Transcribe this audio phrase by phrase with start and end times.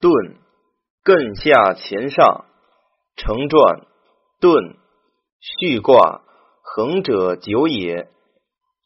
[0.00, 0.12] 顿，
[1.04, 2.44] 艮下乾上，
[3.16, 3.86] 成传，
[4.40, 4.76] 顿，
[5.40, 6.22] 续卦，
[6.62, 8.08] 横者久也。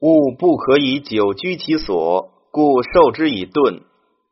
[0.01, 3.83] 物不可以久居其所，故受之以顿。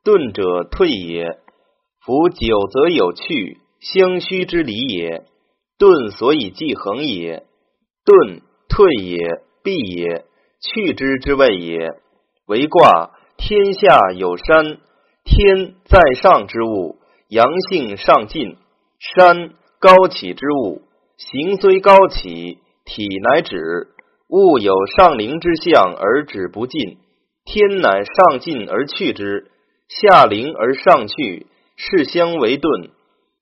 [0.02, 1.38] 顿者退也。
[2.02, 5.26] 夫久则有去，相虚之理也。
[5.78, 7.44] 顿所以继恒也。
[8.06, 8.40] 顿
[8.70, 9.18] 退也，
[9.62, 10.24] 必也，
[10.62, 12.00] 去之之谓也。
[12.46, 14.78] 为卦，天下有山。
[15.24, 16.96] 天在上之物，
[17.28, 18.56] 阳性上进；
[18.98, 20.82] 山高起之物，
[21.16, 23.88] 形虽高起，体乃止。
[24.28, 26.98] 物有上灵之象而止不进，
[27.44, 29.50] 天乃上进而去之，
[29.88, 32.90] 下灵而上去，是相为顿，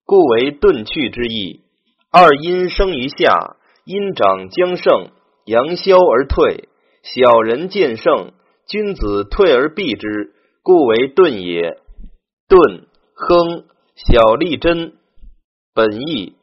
[0.06, 1.60] 故为顿去之意。
[2.10, 5.10] 二阴生于下，阴长将盛，
[5.44, 6.68] 阳消而退。
[7.02, 8.32] 小人见盛，
[8.66, 10.32] 君子退而避之。
[10.62, 11.78] 故为遁也。
[12.48, 14.94] 遁，亨，小利贞。
[15.74, 16.34] 本义，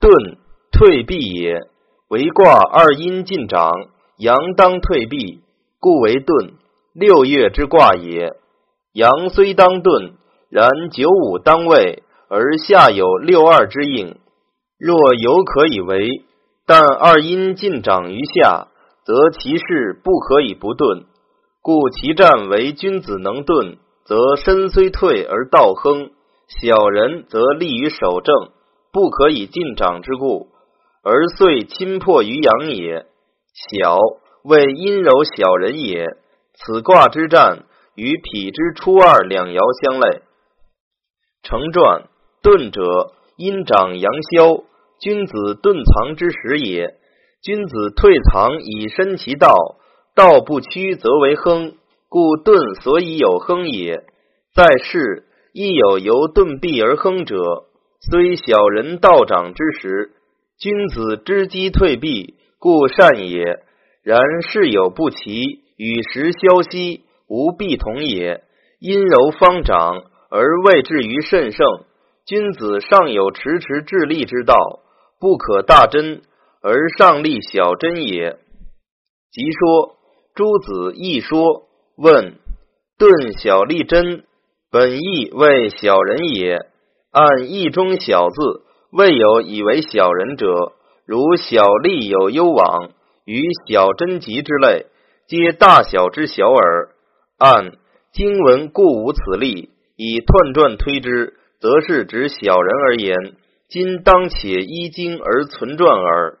[0.00, 0.38] 遁，
[0.72, 1.68] 退避也。
[2.08, 3.72] 为卦二阴进长，
[4.16, 5.40] 阳当退避，
[5.78, 6.52] 故为遁。
[6.94, 8.34] 六月之卦也。
[8.94, 10.14] 阳虽当遁，
[10.48, 14.16] 然九五当位，而下有六二之应。
[14.78, 16.24] 若有可以为，
[16.66, 18.68] 但二阴进长于下，
[19.04, 21.04] 则其事不可以不遁。
[21.68, 26.12] 故其战为君子能遁，则身虽退而道亨；
[26.48, 28.52] 小人则立于守正，
[28.90, 30.48] 不可以进长之故，
[31.04, 33.04] 而遂侵破于阳也。
[33.52, 33.98] 小
[34.44, 36.06] 为阴柔小人也。
[36.54, 40.22] 此卦之战与否之初二两爻相类。
[41.42, 42.08] 成传
[42.42, 44.64] 遁者，阴长阳消，
[44.98, 46.94] 君子遁藏之时也。
[47.42, 49.54] 君子退藏以身其道。
[50.18, 51.76] 道不屈则为亨，
[52.08, 54.02] 故遁所以有亨也。
[54.52, 57.36] 在世亦有由遁避而亨者，
[58.00, 60.10] 虽小人道长之时，
[60.58, 63.62] 君子知机退避，故善也。
[64.02, 68.42] 然事有不齐，与时消息，无必同也。
[68.80, 71.64] 阴柔方长而未至于甚盛，
[72.26, 74.56] 君子尚有迟迟致力之道，
[75.20, 76.22] 不可大真
[76.60, 78.36] 而上立小真也。
[79.30, 79.94] 即说。
[80.38, 81.64] 诸子亦说
[81.98, 82.36] ：“问
[82.96, 84.22] 顿小利真，
[84.70, 86.60] 本意为小人也。
[87.10, 88.62] 按义中小字，
[88.92, 90.74] 未有以为小人者。
[91.06, 92.90] 如小利有攸往，
[93.24, 94.86] 与小贞吉之类，
[95.26, 96.90] 皆大小之小耳。
[97.38, 97.72] 按
[98.12, 103.16] 经文故无此例，以断传推之，则是指小人而言。
[103.68, 106.38] 今当且依经而存传耳。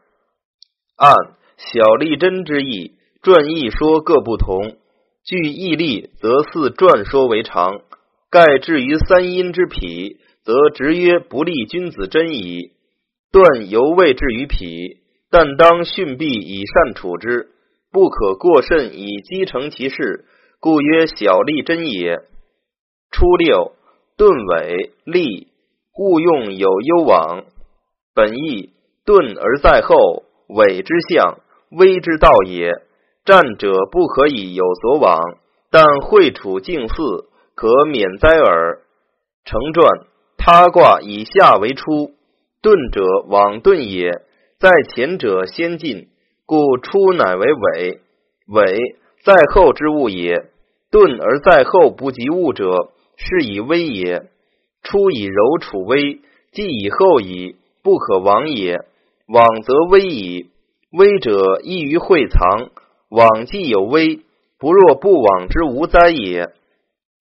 [0.96, 1.16] 按
[1.56, 2.92] 小利真之意。”
[3.28, 4.78] 传义说各不同，
[5.22, 7.82] 据义例则似传说为常。
[8.30, 12.70] 盖至于三阴之脾，则直曰不利君子真矣。
[13.30, 15.00] 断犹未至于脾，
[15.30, 17.50] 但当训避以善处之，
[17.92, 20.24] 不可过甚以积成其事，
[20.58, 22.20] 故曰小利真也。
[23.10, 23.72] 初六，
[24.16, 25.48] 顿尾利，
[25.98, 27.44] 勿用有攸往。
[28.14, 28.70] 本意
[29.04, 31.40] 顿而在后，尾之象，
[31.70, 32.87] 微之道也。
[33.28, 35.20] 战者不可以有所往，
[35.70, 36.94] 但会处静似，
[37.54, 38.80] 可免灾耳。
[39.44, 40.06] 成传
[40.38, 42.14] 他卦以下为出，
[42.62, 44.22] 遁者往遁也，
[44.58, 46.08] 在前者先进，
[46.46, 48.00] 故出乃为尾。
[48.46, 50.46] 尾在后之物也，
[50.90, 54.22] 遁而在后不及物者，是以危也。
[54.82, 58.78] 出以柔处危，既以后矣，不可往也。
[59.26, 60.48] 往则危矣，
[60.92, 62.70] 危者易于会藏。
[63.10, 64.20] 往既有危，
[64.58, 66.46] 不若不往之无灾也。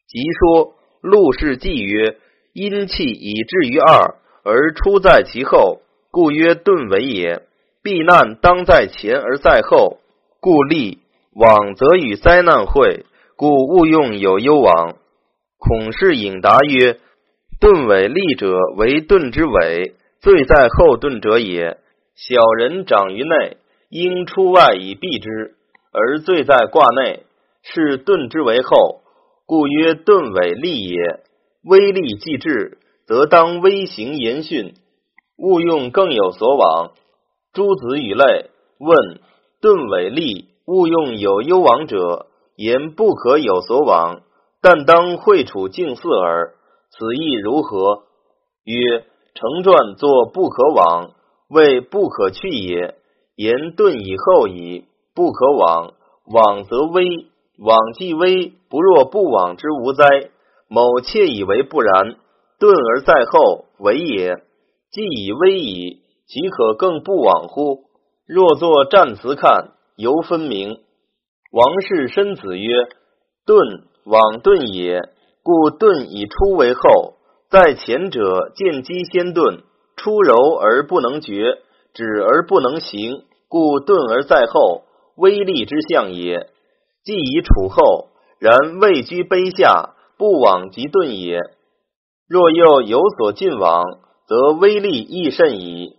[0.07, 2.17] 即说陆氏既曰：
[2.53, 5.81] 阴气以至于二，而出在其后，
[6.11, 7.43] 故曰遁为也。
[7.83, 9.99] 避难当在前而在后，
[10.41, 10.99] 故利
[11.33, 13.05] 往则与灾难会，
[13.37, 14.95] 故勿用有攸往。
[15.57, 16.99] 孔氏引答曰：
[17.61, 21.77] 遁尾利者为遁之尾，罪在后遁者也。
[22.15, 23.57] 小人长于内，
[23.89, 25.56] 应出外以避之。
[25.91, 27.23] 而罪在卦内，
[27.63, 29.01] 是遁之为后，
[29.45, 30.97] 故曰遁尾利也。
[31.63, 34.73] 威利既至，则当威行言训，
[35.37, 36.91] 勿用更有所往。
[37.53, 38.49] 诸子与类
[38.79, 39.19] 问
[39.61, 44.21] 遁尾利，勿用有攸往者，言不可有所往，
[44.61, 46.53] 但当会处静似耳。
[46.89, 48.03] 此意如何？
[48.63, 51.11] 曰：成传作不可往，
[51.49, 52.95] 谓不可去也。
[53.35, 54.85] 言遁以后矣。
[55.17, 55.93] 不可往，
[56.27, 57.03] 往则危；
[57.57, 60.05] 往既危，不若不往之无灾。
[60.69, 62.17] 某窃以为不然。
[62.59, 64.35] 顿而在后，为也。
[64.91, 67.85] 既以危矣，岂可更不往乎？
[68.27, 70.81] 若作战词看，犹分明。
[71.51, 72.75] 王氏申子曰
[73.43, 73.57] ：“顿
[74.05, 75.01] 往顿也，
[75.41, 77.15] 故顿以出为后。
[77.49, 79.63] 在前者，见机先顿，
[79.95, 81.57] 出柔而不能决，
[81.95, 84.83] 止而不能行，故顿而在后，
[85.17, 86.49] 威力之象也。
[87.03, 88.09] 既以处后，
[88.39, 91.41] 然位居卑下，不往即遁也。
[92.29, 93.83] 若又有所进往，
[94.27, 95.97] 则威力亦甚矣。”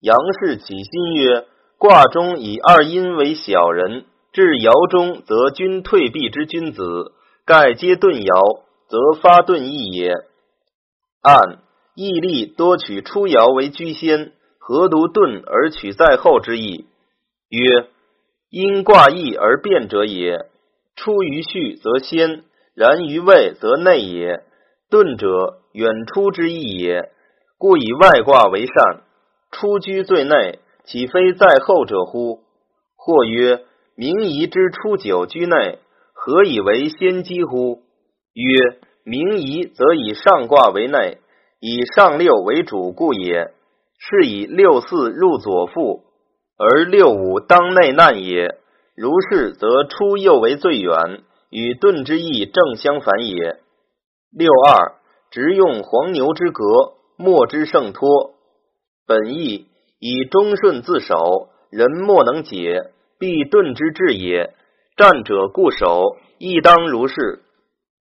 [0.00, 1.46] 杨氏起心曰
[1.78, 4.04] ：“卦中以二阴为小人。”
[4.34, 7.12] 至爻中，则君退避之君子，
[7.46, 10.12] 盖皆遁爻，则发遁意也。
[11.22, 11.60] 按
[11.94, 16.86] 义利多取出爻为居先，何独遁而取在后之意？
[17.48, 17.86] 曰：
[18.54, 20.46] 因卦易而变者也。
[20.94, 22.44] 出于序则先，
[22.76, 24.44] 然于位则内也。
[24.88, 27.10] 遁者远出之意也，
[27.58, 29.02] 故以外卦为善。
[29.50, 32.44] 出居最内，岂非在后者乎？
[32.96, 33.64] 或曰。
[33.96, 35.80] 明夷之初九居内，
[36.12, 37.82] 何以为先机乎？
[38.34, 41.18] 曰：明夷则以上卦为内，
[41.58, 43.52] 以上六为主故也。
[43.98, 46.04] 是以六四入左腹，
[46.56, 48.58] 而六五当内难也。
[48.96, 53.56] 如是，则出又为最远，与遁之意正相反也。
[54.30, 54.94] 六二
[55.30, 58.34] 直用黄牛之革，莫之胜托。
[59.06, 59.66] 本意
[59.98, 62.90] 以忠顺自守，人莫能解。
[63.18, 64.54] 必遁之至也。
[64.96, 67.40] 战者固守，亦当如是。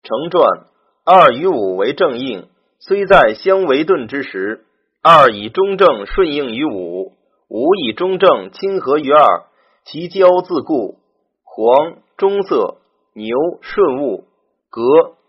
[0.02, 0.66] 成传
[1.04, 2.48] 二与五为正应，
[2.78, 4.66] 虽在相为遁之时，
[5.02, 7.13] 二以中正顺应于五，
[7.48, 9.44] 五以中正亲和于二，
[9.84, 10.98] 其交自固。
[11.42, 12.78] 黄中色，
[13.14, 14.24] 牛顺物，
[14.70, 14.82] 革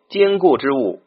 [0.10, 1.02] 坚固之物。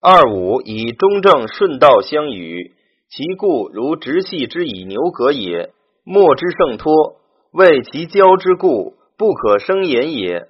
[0.00, 2.74] 二五以中正顺道相与，
[3.08, 5.72] 其故如直系之以牛革也。
[6.04, 7.16] 莫之胜托。
[7.50, 10.48] 为其交之故，不可生言也。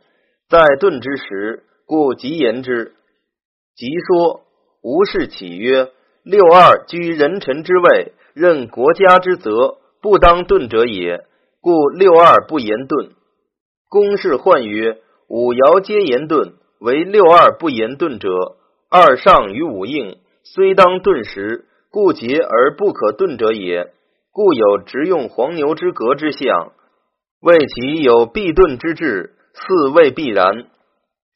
[0.49, 2.95] 在遁之时，故即言之。
[3.77, 4.41] 即说
[4.83, 5.91] 吴氏起曰：
[6.25, 11.25] 六二居人臣之位，任国家之责，不当遁者也。
[11.61, 13.11] 故六二不言遁。
[13.89, 14.99] 公氏患曰：
[15.29, 18.29] 五爻皆言遁，唯六二不言遁者，
[18.89, 23.93] 二上与五应，虽当遁时，故节而不可遁者也。
[24.31, 26.73] 故有直用黄牛之革之象。
[27.41, 30.67] 为其有必遁之志，似未必然。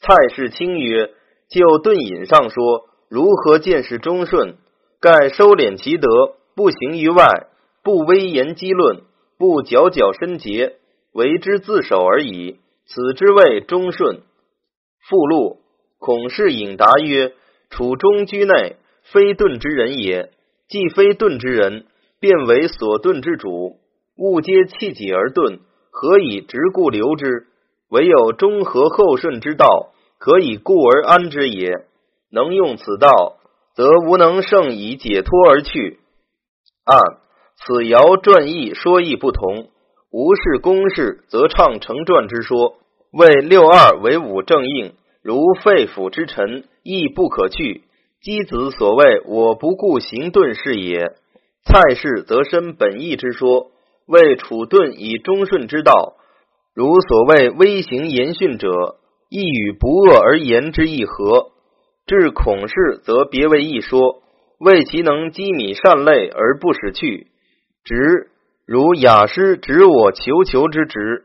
[0.01, 1.11] 蔡氏清曰：
[1.49, 4.57] 就遁隐上说，如何见识忠顺？
[5.01, 6.09] 盖收敛其德，
[6.55, 7.49] 不行于外，
[7.83, 9.03] 不威严激论，
[9.39, 10.77] 不矫矫深结，
[11.13, 12.61] 为之自守而已。
[12.87, 14.23] 此之谓忠顺。
[15.09, 15.59] 附录：
[15.99, 17.33] 孔氏引答曰：
[17.71, 20.31] 处中居内，非遁之人也。
[20.69, 21.87] 既非遁之人，
[22.21, 23.79] 便为所遁之主。
[24.17, 25.61] 物皆弃己而遁。
[25.91, 27.47] 何以直故留之？
[27.91, 31.87] 唯有中和厚顺之道，可以固而安之也。
[32.31, 33.37] 能用此道，
[33.75, 36.01] 则无能胜以解脱而去。
[36.85, 36.99] 按
[37.57, 39.69] 此爻传义说义不同，
[40.11, 42.75] 无事公事，则唱成传之说，
[43.13, 47.83] 谓六二为五正应，如肺腑之臣，亦不可去。
[48.23, 51.13] 箕子所谓我不顾行遁是也。
[51.65, 53.73] 蔡氏则申本义之说。
[54.05, 56.17] 为处遁以忠顺之道，
[56.75, 58.97] 如所谓微行言训者，
[59.31, 61.53] 亦与不恶而言之意合。
[62.07, 64.23] 至孔氏，则别为一说，
[64.59, 67.29] 为其能积米善类而不使去。
[67.85, 68.31] 直
[68.67, 71.25] 如雅诗指我求求之直，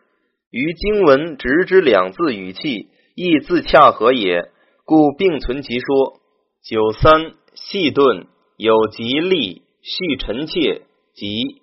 [0.49, 4.49] 于经文直之两字语气，亦自洽合也，
[4.85, 6.19] 故并存其说。
[6.63, 10.81] 九三细顿有吉利续臣妾
[11.13, 11.61] 吉。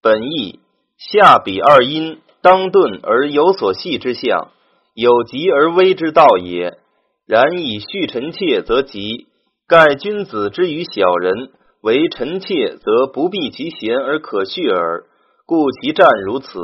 [0.00, 0.60] 本意
[0.96, 4.52] 下比二阴当顿而有所系之象，
[4.94, 6.78] 有急而危之道也。
[7.26, 9.26] 然以续臣妾则吉，
[9.66, 11.50] 盖君子之于小人，
[11.82, 15.04] 为臣妾则不避其贤而可恤耳，
[15.46, 16.58] 故其战如此。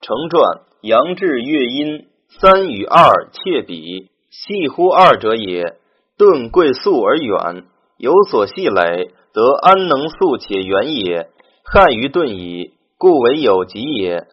[0.00, 5.76] 成传阳至月阴三与二切比，系乎二者也。
[6.16, 7.64] 顿贵素而远，
[7.96, 11.28] 有所系累，则安能速且远也。
[11.62, 14.26] 汉于遁矣，故为有疾也。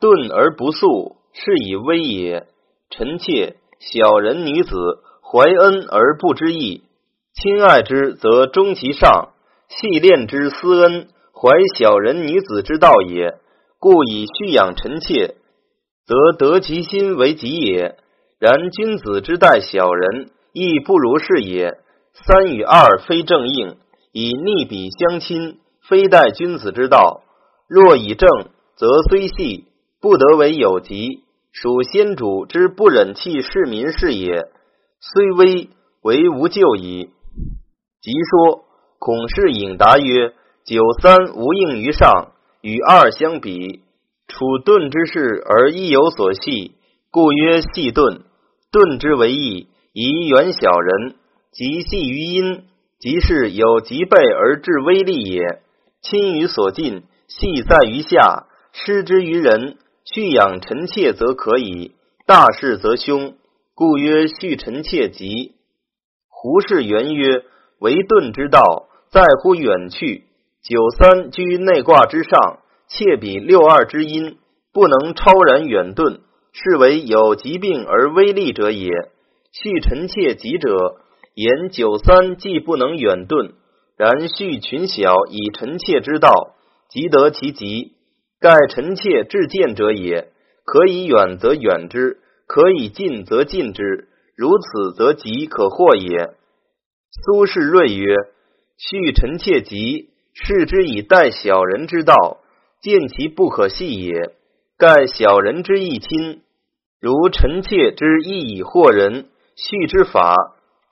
[0.00, 2.48] 遁而不速，是以危也。
[2.90, 4.74] 臣妾小人女子，
[5.22, 6.82] 怀恩而不知义，
[7.40, 9.28] 亲爱之则忠其上，
[9.68, 13.38] 系恋之思恩，怀小人女子之道也。
[13.78, 15.36] 故以蓄养臣妾，
[16.04, 17.94] 则得其心为己也。
[18.40, 21.78] 然君子之待小人，亦不如是也。
[22.12, 23.76] 三与二非正应，
[24.10, 27.22] 以逆比相亲，非待君子之道。
[27.68, 28.28] 若以正，
[28.76, 29.66] 则虽细，
[30.00, 34.48] 不得为有疾，属先主之不忍弃市民是也。
[35.00, 35.70] 虽危，
[36.02, 37.10] 为无咎矣。
[38.00, 38.64] 即说，
[38.98, 40.32] 孔氏引答曰
[40.64, 43.80] ：“九三无应于上，与二相比，
[44.26, 46.72] 处钝之事而亦有所系，
[47.10, 48.22] 故曰细钝。
[48.70, 51.14] 钝之为义，以远小人；
[51.52, 52.64] 即细于阴，
[52.98, 55.62] 即是有疾备而致威力也。
[56.02, 59.76] 亲于所近。”细在于下，施之于人，
[60.06, 61.92] 蓄养臣妾则可以；
[62.26, 63.34] 大事则凶，
[63.74, 65.52] 故曰蓄臣妾吉。
[66.40, 67.42] 胡适元曰
[67.82, 70.22] ：“为遁之道，在乎远去。
[70.62, 74.38] 九三居内卦之上，妾比六二之阴，
[74.72, 76.20] 不能超然远遁，
[76.52, 78.88] 是为有疾病而威力者也。
[79.50, 81.00] 蓄臣妾吉者，
[81.34, 83.54] 言九三既不能远遁，
[83.96, 86.54] 然蓄群小以臣妾之道。”
[86.88, 87.94] 即得其极，
[88.40, 90.28] 盖臣妾至见者也。
[90.64, 94.06] 可以远则远之，可以近则近之。
[94.38, 96.30] 如此则吉可获也。
[97.10, 98.14] 苏轼睿曰
[98.78, 102.38] ：“续臣妾吉，视之以待小人之道，
[102.80, 104.30] 见其不可戏也。
[104.78, 106.42] 盖小人之义亲，
[107.00, 109.26] 如臣妾之义以惑人。
[109.56, 110.36] 续之法，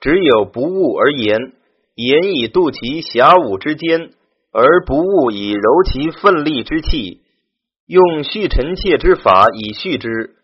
[0.01, 1.53] 只有不悟而言，
[1.95, 4.11] 言以度其侠武之间。”
[4.53, 7.21] 而不误以柔其奋力之气，
[7.85, 10.35] 用续臣妾之法以续之，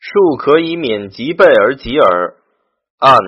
[0.00, 2.34] 庶可以免疾备而及耳。
[3.02, 3.18] 按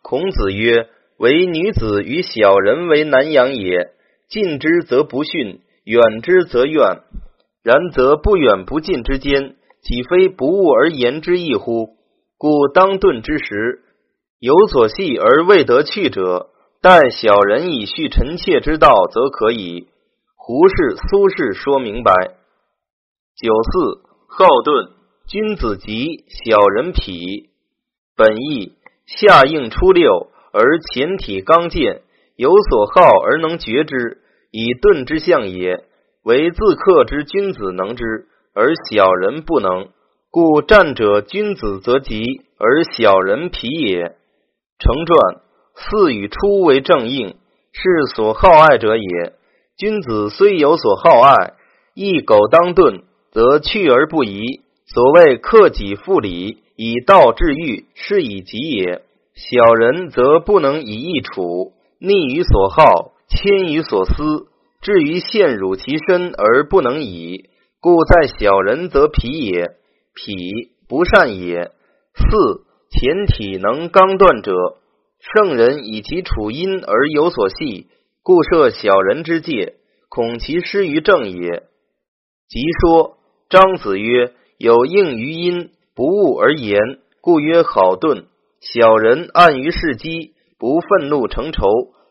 [0.00, 0.88] 孔子曰
[1.18, 3.90] ：“唯女子与小人为难养也。
[4.28, 7.00] 近之则不逊，远之则怨。
[7.64, 11.96] 然则不远不近之间，岂非不悟而言之意乎？
[12.38, 13.82] 故当顿之时，
[14.38, 16.50] 有所系而未得去者。”
[16.80, 19.88] 待小人以续臣妾之道，则可以。
[20.36, 22.12] 胡适、苏轼说明白。
[23.34, 24.90] 九四好盾，
[25.26, 27.48] 君子吉，小人痞。
[28.14, 28.73] 本意
[29.06, 32.02] 下应初六，而前体刚健，
[32.36, 34.18] 有所好而能决之，
[34.50, 35.84] 以钝之象也。
[36.22, 39.88] 为自克之君子能之，而小人不能。
[40.30, 44.16] 故战者君子则吉，而小人痞也。
[44.78, 45.42] 成传。
[45.76, 47.36] 四与初为正应，
[47.72, 49.32] 是所好爱者也。
[49.76, 51.54] 君子虽有所好爱，
[51.94, 54.62] 亦苟当顿，则去而不疑。
[54.86, 59.02] 所谓克己复礼，以道治欲，是以吉也。
[59.34, 64.46] 小人则不能以义处，逆于所好，迁于所思，
[64.80, 67.48] 至于陷辱其身而不能已。
[67.80, 69.76] 故在小人则疲也，
[70.14, 71.72] 脾不善也。
[72.14, 74.52] 四前体能刚断者。
[75.18, 77.88] 圣人以其处阴而有所系，
[78.22, 79.74] 故设小人之戒，
[80.08, 81.62] 恐其失于正也。
[82.48, 83.16] 即说
[83.48, 86.78] 张子曰：“有应于阴，不悟而言，
[87.20, 88.26] 故曰好钝。
[88.60, 91.66] 小人暗于事机，不愤怒成仇，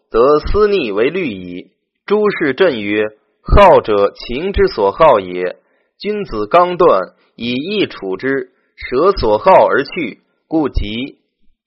[0.10, 1.72] 则私逆为虑矣。”
[2.06, 3.04] 诸事震曰
[3.42, 5.58] ：“好者情之所好也。
[6.00, 7.02] 君子刚断，
[7.36, 11.20] 以义处之，舍所好而去，故疾。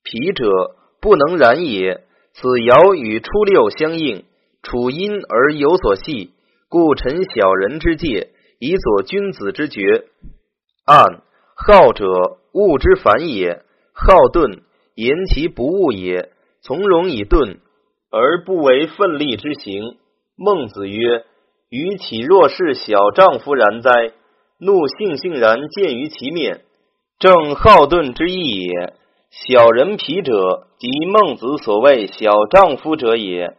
[0.03, 2.03] 脾者。”不能然也。
[2.33, 4.25] 此爻与初六相应，
[4.63, 6.33] 处阴而有所系，
[6.69, 10.07] 故臣小人之戒，以佐君子之决。
[10.85, 11.23] 按
[11.59, 12.05] 好者
[12.53, 13.63] 物之反也，
[13.95, 14.61] 好钝
[14.95, 17.59] 言其不恶也，从容以钝
[18.11, 19.97] 而不为奋力之行。
[20.37, 21.25] 孟子曰
[21.71, 23.91] ：“予岂若是小丈夫然哉？
[24.59, 26.61] 怒悻悻然见于其面，
[27.19, 28.95] 正好钝之意也。”
[29.49, 33.57] 小人皮者，即孟子所谓小丈夫者也。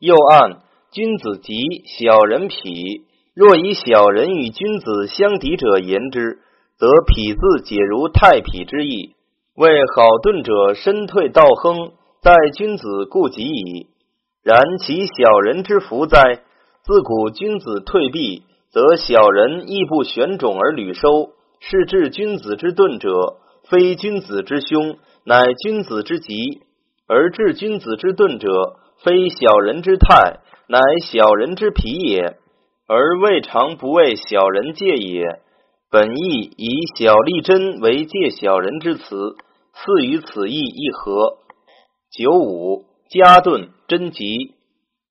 [0.00, 3.02] 又按君子及，小人痞。
[3.34, 6.40] 若以小人与君子相敌者言之，
[6.78, 9.14] 则痞字解如太痞之意。
[9.54, 13.86] 为好盾者，身退道亨，在君子故及矣。
[14.42, 16.42] 然其小人之福哉？
[16.84, 24.98] 自古君子退避，则小人亦不选种而履收，是治君子之盾者，非君子之凶。
[25.24, 26.60] 乃君子之吉，
[27.08, 30.78] 而治君子之钝者，非小人之泰，乃
[31.10, 32.36] 小人之皮也。
[32.86, 35.40] 而未尝不为小人戒也。
[35.90, 39.36] 本意以小利贞为戒小人之辞，
[39.72, 41.38] 似与此意一合。
[42.10, 44.54] 九五加顿贞吉。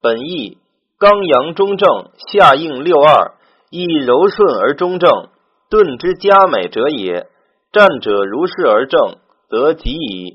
[0.01, 0.58] 本意
[1.00, 3.36] 刚阳中正，下应六二，
[3.70, 5.29] 亦柔顺而中正，
[5.70, 7.27] 顿之佳美者也。
[7.72, 9.17] 战者如是而正。
[9.48, 10.34] 则吉矣。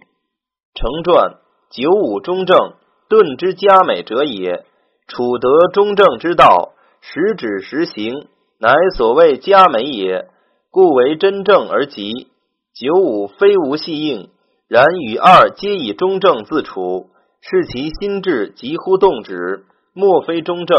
[0.73, 1.35] 成传
[1.71, 2.75] 九五中正，
[3.09, 4.65] 顿之佳美者也。
[5.09, 8.29] 处得中正之道，时止时行，
[8.61, 10.29] 乃所谓佳美也。
[10.71, 12.29] 故为真正而极。
[12.75, 14.29] 九五非无系应，
[14.69, 17.09] 然与二皆以中正自处，
[17.41, 20.79] 是其心智急乎动止，莫非中正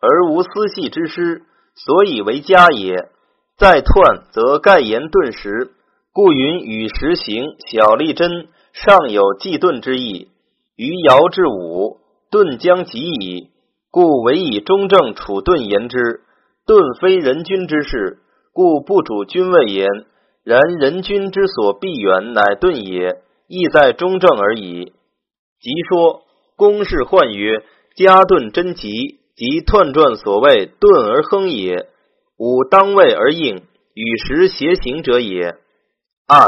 [0.00, 1.42] 而无私系之失，
[1.74, 3.08] 所以为佳也。
[3.56, 5.72] 再彖则盖言顿时，
[6.12, 10.28] 故云与时行，小利真，尚有计顿之意。
[10.76, 11.98] 于爻至午，
[12.30, 13.50] 顿将及矣，
[13.90, 16.20] 故唯以中正处顿言之。
[16.66, 18.20] 顿非人君之事，
[18.54, 19.86] 故不主君位言。
[20.44, 24.94] 然人君之所必远，乃顿也，意在中正而已。
[25.60, 26.22] 即说
[26.56, 27.62] 公式换曰：
[27.96, 28.90] 加顿真吉，
[29.36, 31.88] 即彖传所谓顿而亨也。
[32.38, 33.62] 吾当位而应，
[33.94, 35.56] 与时偕行者也。
[36.26, 36.46] 按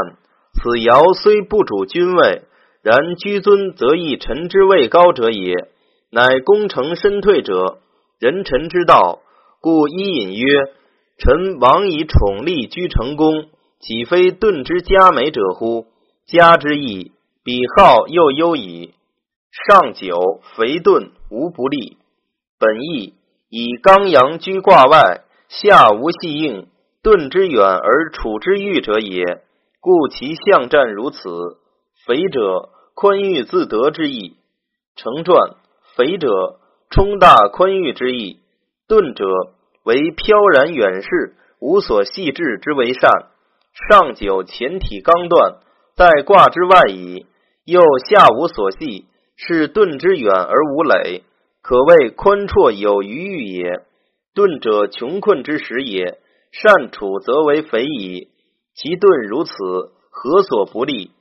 [0.53, 2.41] 此爻虽不主君位，
[2.81, 5.53] 然居尊则亦臣之位高者也。
[6.09, 7.77] 乃功成身退者，
[8.19, 9.21] 人臣之道。
[9.59, 10.45] 故伊尹曰：
[11.17, 13.47] 臣王以宠力居成功，
[13.79, 15.87] 岂非顿之佳美者乎？
[16.27, 17.11] 家之意，
[17.43, 18.93] 比号又优矣。
[19.51, 21.97] 上九肥钝无不利。
[22.59, 23.15] 本意
[23.49, 25.23] 以刚阳居卦外。
[25.49, 26.67] 下无细应，
[27.01, 29.23] 顿之远而处之欲者也，
[29.79, 31.57] 故其象战如此。
[32.05, 34.35] 肥者，宽裕自得之意。
[34.97, 35.55] 成传，
[35.95, 36.59] 肥者，
[36.89, 38.39] 冲大宽裕之意。
[38.87, 39.25] 遁者，
[39.83, 43.11] 为飘然远视，无所细致之为善。
[43.89, 45.57] 上九前体刚断，
[45.95, 47.25] 在卦之外矣。
[47.65, 51.23] 又下无所系，是遁之远而无累，
[51.61, 53.81] 可谓宽绰有余裕也。
[54.33, 56.17] 遁者穷困之时也，
[56.53, 58.29] 善处则为肥矣。
[58.73, 59.51] 其遁如此，
[60.11, 61.11] 何所不利？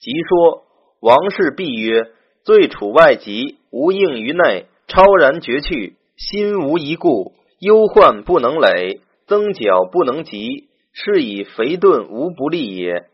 [0.00, 0.64] 即说
[1.02, 2.12] 王氏必曰：
[2.44, 13.06] 罪处外疾，无应于内，超然绝去，心无一故，忧患不能累，增缴不能及，是以肥钝无不利也。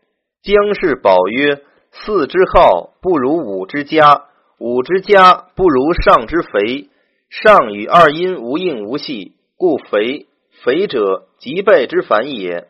[0.43, 1.61] 姜氏宝曰：
[1.91, 4.25] 四之好不如五之佳，
[4.59, 6.89] 五之佳不如上之肥。
[7.29, 10.27] 上与二阴无应无系，故肥。
[10.63, 12.67] 肥者，极备之反也。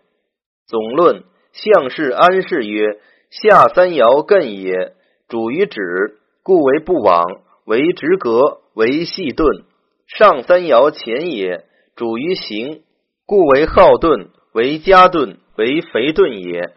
[0.65, 4.94] 总论相氏安氏曰：下三爻艮也，
[5.28, 7.26] 主于止，故为不往，
[7.65, 9.65] 为直格，为细钝；
[10.17, 11.63] 上三爻前也，
[11.95, 12.84] 主于行，
[13.26, 16.74] 故为好遁，为加钝，为肥遁也。